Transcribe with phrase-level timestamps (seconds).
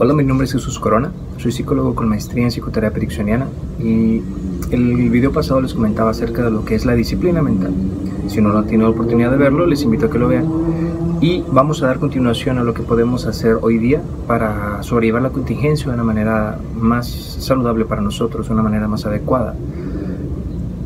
[0.00, 3.48] Hola, mi nombre es Jesús Corona, soy psicólogo con maestría en psicoterapia ericksoniana
[3.80, 4.22] y
[4.70, 7.72] el video pasado les comentaba acerca de lo que es la disciplina mental.
[8.28, 10.46] Si no tiene la oportunidad de verlo, les invito a que lo vean.
[11.20, 15.30] Y vamos a dar continuación a lo que podemos hacer hoy día para sobrellevar la
[15.30, 19.56] contingencia de una manera más saludable para nosotros, de una manera más adecuada.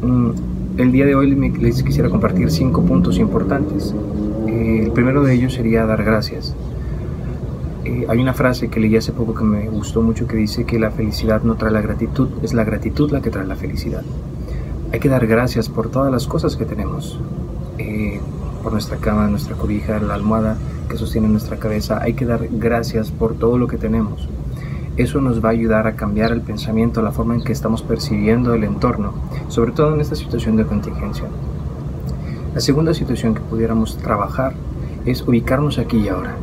[0.01, 0.31] Mm,
[0.79, 3.95] el día de hoy les quisiera compartir cinco puntos importantes.
[4.47, 6.57] Eh, el primero de ellos sería dar gracias.
[7.85, 10.79] Eh, hay una frase que leí hace poco que me gustó mucho que dice que
[10.79, 14.03] la felicidad no trae la gratitud, es la gratitud la que trae la felicidad.
[14.93, 17.19] Hay que dar gracias por todas las cosas que tenemos,
[17.79, 18.21] eh,
[18.63, 22.01] por nuestra cama, nuestra cobija, la almohada que sostiene nuestra cabeza.
[22.01, 24.29] Hay que dar gracias por todo lo que tenemos.
[24.97, 28.55] Eso nos va a ayudar a cambiar el pensamiento, la forma en que estamos percibiendo
[28.55, 29.13] el entorno,
[29.49, 31.25] sobre todo en esta situación de contingencia.
[32.55, 34.53] La segunda situación que pudiéramos trabajar
[35.05, 36.37] es ubicarnos aquí y ahora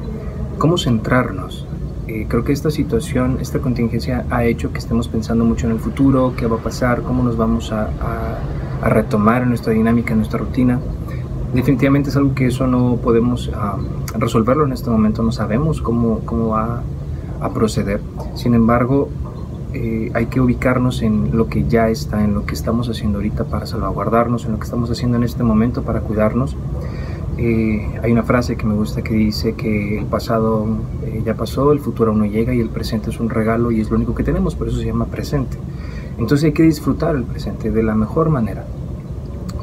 [0.60, 1.66] cómo centrarnos.
[2.08, 5.80] Eh, creo que esta situación, esta contingencia ha hecho que estemos pensando mucho en el
[5.80, 7.90] futuro, qué va a pasar, cómo nos vamos a,
[8.82, 10.80] retomar en nuestra dinámica, en nuestra rutina.
[11.54, 13.52] Definitivamente es algo que eso no podemos
[14.18, 16.82] resolverlo en este momento, no sabemos cómo, cómo va
[17.42, 18.00] a proceder.
[18.36, 19.10] Sin embargo,
[19.74, 23.44] eh, hay que ubicarnos en lo que ya está, en lo que estamos haciendo ahorita
[23.46, 26.56] para salvaguardarnos, en lo que estamos haciendo en este momento para cuidarnos
[27.42, 30.68] eh, hay una frase que me gusta que dice que el pasado
[31.06, 33.80] eh, ya pasó, el futuro aún no llega y el presente es un regalo y
[33.80, 35.56] es lo único que tenemos, por eso se llama presente.
[36.18, 38.66] Entonces hay que disfrutar el presente de la mejor manera.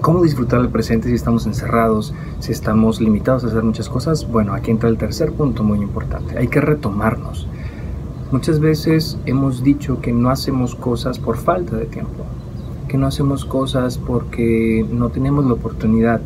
[0.01, 4.27] ¿Cómo disfrutar el presente si estamos encerrados, si estamos limitados a hacer muchas cosas?
[4.27, 6.39] Bueno, aquí entra el tercer punto muy importante.
[6.39, 7.47] Hay que retomarnos.
[8.33, 12.25] Muchas veces hemos dicho que no hacemos cosas por falta de tiempo,
[12.89, 16.23] que no hacemos cosas porque no tenemos la oportunidad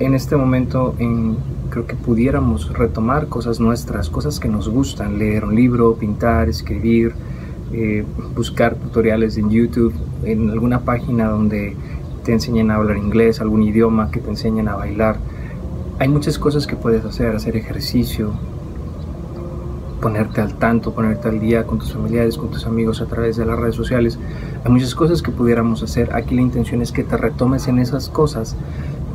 [0.00, 1.36] en este momento en,
[1.68, 7.12] creo que pudiéramos retomar cosas nuestras, cosas que nos gustan, leer un libro, pintar, escribir,
[7.72, 11.76] eh, buscar tutoriales en YouTube, en alguna página donde
[12.24, 15.18] te enseñen a hablar inglés, algún idioma que te enseñen a bailar.
[15.98, 18.32] Hay muchas cosas que puedes hacer, hacer ejercicio,
[20.00, 23.44] ponerte al tanto, ponerte al día con tus familiares, con tus amigos a través de
[23.44, 24.18] las redes sociales.
[24.64, 26.14] Hay muchas cosas que pudiéramos hacer.
[26.14, 28.56] Aquí la intención es que te retomes en esas cosas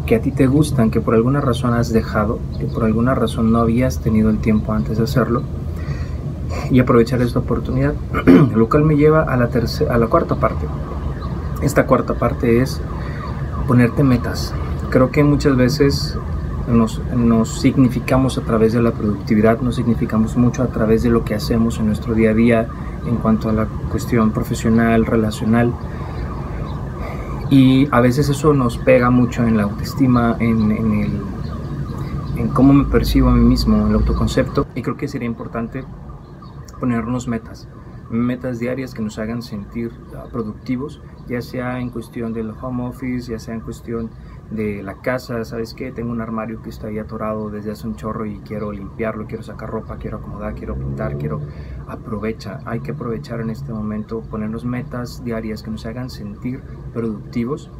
[0.06, 3.52] que a ti te gustan, que por alguna razón has dejado, que por alguna razón
[3.52, 5.44] no habías tenido el tiempo antes de hacerlo,
[6.70, 7.94] y aprovechar esta oportunidad,
[8.56, 9.50] lo cual me lleva a la,
[9.90, 10.66] a la cuarta parte.
[11.62, 12.82] Esta cuarta parte es
[13.68, 14.54] ponerte metas.
[14.90, 16.18] Creo que muchas veces
[16.68, 21.24] nos, nos, significamos a través de la productividad, nos significamos mucho a través de lo
[21.24, 22.68] que hacemos en nuestro día a día
[23.08, 25.74] en cuanto a la cuestión profesional, relacional,
[27.50, 31.22] y a veces eso nos pega mucho en la autoestima, en, el,
[32.38, 34.66] en cómo me percibo a mí mismo, en el autoconcepto.
[34.76, 35.84] Y creo que sería importante
[36.80, 37.68] ponernos metas,
[38.10, 43.32] metas diarias que nos hagan sentir ah, productivos, ya sea en cuestión del home office,
[43.32, 44.10] ya sea en cuestión
[44.52, 45.92] de la casa, ¿sabes qué?
[45.92, 49.44] Tengo un armario que está ahí atorado desde hace un chorro y quiero limpiarlo, quiero
[49.44, 51.42] sacar ropa, quiero acomodar, quiero pintar, quiero
[51.88, 52.60] aprovecha.
[52.66, 56.62] Hay que aprovechar en este momento, ponernos metas diarias que nos hagan sentir
[56.94, 57.72] productivos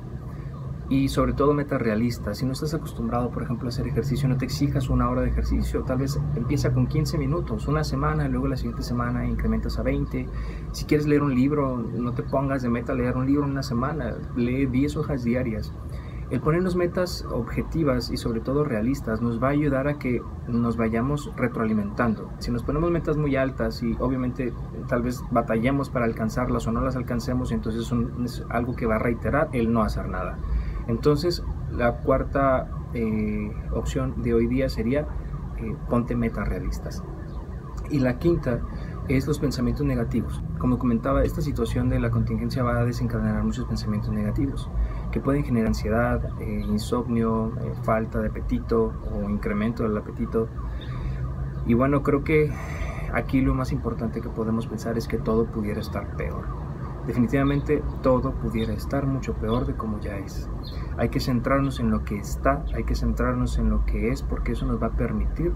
[0.90, 2.38] y sobre todo metas realistas.
[2.38, 5.30] Si no estás acostumbrado, por ejemplo, a hacer ejercicio, no te exijas una hora de
[5.30, 5.84] ejercicio.
[5.84, 10.28] Tal vez empieza con 15 minutos, una semana, luego la siguiente semana incrementas a 20.
[10.72, 13.64] Si quieres leer un libro, no te pongas de meta leer un libro en una
[13.64, 14.16] semana.
[14.36, 15.74] Lee 10 hojas diarias.
[16.32, 20.76] El ponernos metas objetivas y sobre todo realistas nos va a ayudar a que nos
[20.76, 22.32] vayamos retroalimentando.
[22.40, 24.52] Si nos ponemos metas muy altas y obviamente
[24.88, 29.00] tal vez batallemos para alcanzarlas o no las alcancemos, entonces es algo que va a
[29.00, 30.40] reiterar el no hacer nada.
[30.88, 35.08] Entonces la cuarta eh, opción de hoy día sería
[35.58, 37.04] eh, ponte metas realistas.
[37.90, 38.62] Y la quinta
[39.08, 40.42] es los pensamientos negativos.
[40.58, 44.70] Como comentaba, esta situación de la contingencia va a desencadenar muchos pensamientos negativos
[45.12, 47.52] que pueden generar ansiedad, eh, insomnio,
[47.84, 50.48] falta de apetito o incremento del apetito.
[51.68, 52.52] Y bueno, creo que
[53.14, 56.65] aquí lo más importante que podemos pensar es que todo pudiera estar peor.
[57.08, 60.50] Definitivamente todo pudiera estar mucho peor de como ya es.
[60.98, 64.54] Hay que centrarnos en lo que está, hay que centrarnos en lo que es, porque
[64.54, 65.54] eso nos va a permitir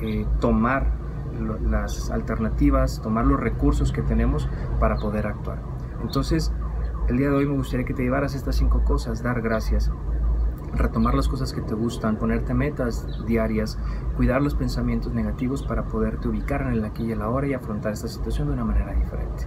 [0.00, 0.92] eh, tomar
[1.62, 5.62] las alternativas, tomar los recursos que tenemos para poder actuar.
[6.02, 6.52] Entonces,
[7.08, 9.90] el día de hoy me gustaría que te llevaras estas cinco cosas, dar gracias,
[10.74, 13.78] retomar las cosas que te gustan, ponerte metas diarias,
[14.16, 17.92] cuidar los pensamientos negativos para poderte ubicar en el aquí y el ahora y afrontar
[17.92, 19.46] esta situación de una manera diferente.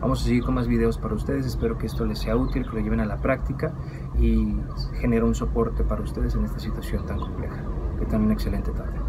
[0.00, 2.76] Vamos a seguir con más videos para ustedes, espero que esto les sea útil, que
[2.76, 3.72] lo lleven a la práctica
[4.18, 4.54] y
[5.00, 7.62] genere un soporte para ustedes en esta situación tan compleja.
[7.98, 9.05] Que tengan una excelente tarde.